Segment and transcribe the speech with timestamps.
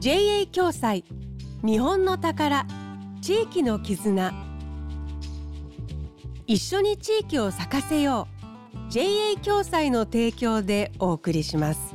[0.00, 1.04] JA 共済。
[1.62, 2.66] 日本の宝。
[3.20, 4.32] 地域の絆。
[6.46, 8.26] 一緒に地域を咲かせよ
[8.88, 8.90] う。
[8.90, 11.94] JA 共済の提供でお送りします。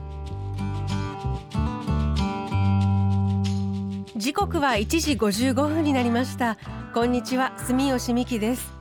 [4.16, 6.60] 時刻は1時55分になりました。
[6.94, 7.54] こんにちは。
[7.58, 8.72] 住吉美希です。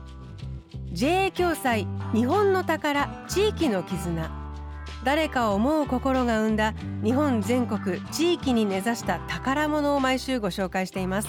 [0.93, 1.87] JA 共済。
[2.13, 3.25] 日本の宝。
[3.27, 4.44] 地域の絆。
[5.05, 11.27] 誰かを思う心が生んだ日本全国地域に根ざした宝物を毎週ご紹介しています。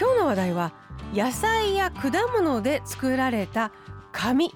[0.00, 0.72] 今日の話題は
[1.12, 3.72] 野菜や果物で作られた
[4.10, 4.54] 紙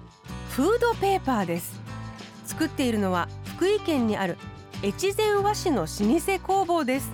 [0.48, 1.78] フードペーパーです。
[2.46, 4.38] 作っているのは福井県にある
[4.82, 5.86] 越前和紙の老
[6.18, 7.10] 舗工房です。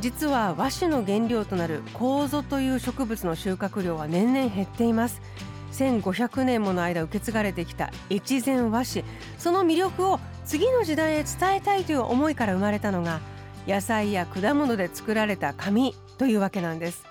[0.00, 5.22] 実は和紙の原料となる楮という植物の収穫量は年々減っています。
[5.74, 9.04] 1500年もの間受け継がれてきた越前和紙。
[9.38, 13.20] その魅力を次の時代へ伝えたいという思いから生まれたのが
[13.66, 17.04] 野菜や果物で作られた紙というわけなんです。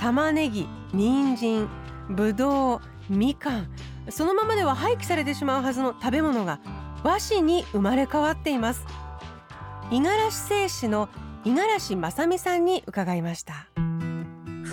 [0.00, 1.68] 玉ねぎ、人参、
[2.10, 3.68] ぶどう、みかん。
[4.10, 6.60] そのままでは廃棄されてしまうはずの食べ物が
[7.02, 8.84] 和紙に生まれ変わっています。
[9.90, 11.08] 五十嵐製紙の
[11.44, 13.66] 五十嵐正美さんに伺いました。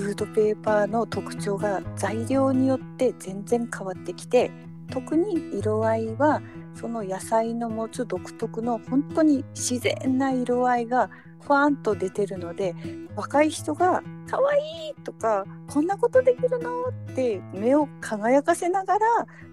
[0.01, 4.49] フードペーパーの特徴が材料によって全然変わってきて
[4.89, 6.41] 特に色合いは
[6.73, 12.75] その野菜の持つ独特の本当に自然な色合いがふわんと出てるので
[13.15, 18.99] 若い人が「かわいい!」とか「こんなことできるの?」って目を輝かせながら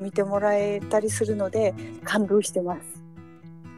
[0.00, 3.07] 見てもらえたりするので感動してます。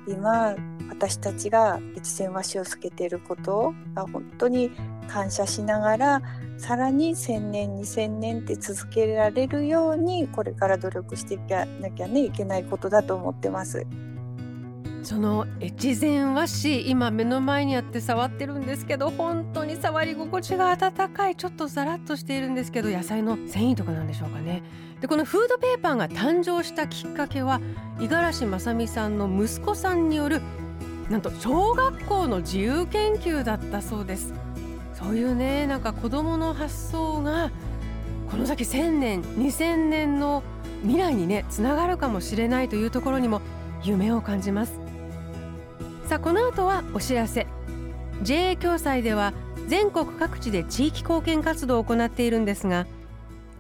[0.09, 0.55] 今
[0.89, 4.71] 私たちが越前和紙をつけていることが本当に
[5.09, 6.23] 感謝しながら
[6.59, 13.87] さらに1,000年2,000年って続けられるようにこれから努力していかなきゃねいけないことだと思ってます。
[15.03, 24.63] その越前和紙今目の前にあって触ってるんですけど本当に触り心地が温かいちょっとザラッとしているんですけど野菜の繊維とかなんでしょうかね。
[25.01, 27.61] でこのフードペーパーが誕生したきっかけは
[27.99, 30.43] 五十嵐正美さんの息子さんによる
[31.09, 34.35] なんと小学校の自由研究だったそうです。
[34.93, 37.51] そういうねなんか子どもの発想が
[38.31, 40.43] この先1,000年2,000年の
[40.83, 43.41] 未来にねつながるかもしれないというところにも
[43.83, 44.80] 夢を感じます。
[46.11, 47.47] さあこの後はお知らせ。
[48.23, 49.33] JA 共済では
[49.69, 52.89] 全国各地で地域貢献活動を行っているんですが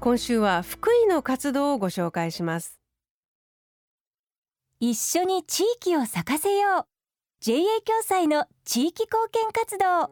[0.00, 2.80] 今週は福井の活動をご紹介します。
[4.80, 6.86] 一緒に地域を咲かせよう。
[7.40, 10.10] JA 共済の地域貢献活動。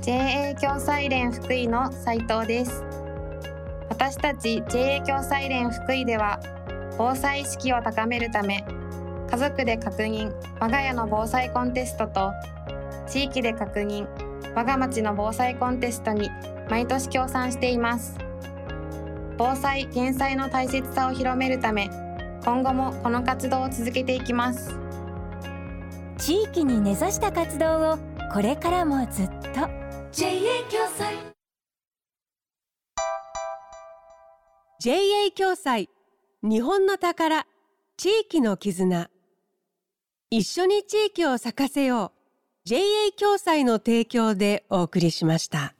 [0.00, 2.82] JA 共済連福井の斉藤です。
[3.90, 6.40] 私たち JA 共済連福井では
[6.96, 8.64] 防災意識を高めるため
[9.32, 12.32] 家族で確認我が家の防災コンテストと
[13.08, 14.06] 地域で確認
[14.54, 16.30] 我が町の防災コンテストに
[16.68, 18.18] 毎年協賛しています。
[19.38, 21.88] 防災減災の大切さを広めるため
[22.44, 24.76] 今後もこの活動を続けていきます。
[26.18, 27.98] 地域に根ざした活動を
[28.34, 29.66] これからもずっと。
[30.12, 30.28] JA
[30.70, 31.16] 共済
[34.78, 35.88] JA 共済
[36.42, 37.46] 日本の宝。
[37.98, 39.11] 地域の絆
[40.34, 42.10] 一緒に地域を咲かせよう
[42.64, 42.80] JA
[43.20, 45.74] 共済の提供でお送りしました。